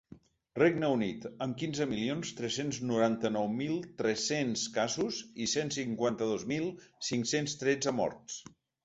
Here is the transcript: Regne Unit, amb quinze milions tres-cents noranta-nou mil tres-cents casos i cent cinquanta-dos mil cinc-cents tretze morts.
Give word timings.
Regne 0.59 0.87
Unit, 0.91 1.25
amb 1.45 1.57
quinze 1.63 1.85
milions 1.91 2.31
tres-cents 2.39 2.79
noranta-nou 2.91 3.49
mil 3.57 3.75
tres-cents 3.99 4.63
casos 4.79 5.21
i 5.45 5.47
cent 5.53 5.71
cinquanta-dos 5.77 6.47
mil 6.53 6.67
cinc-cents 7.11 7.55
tretze 7.61 7.95
morts. 8.01 8.41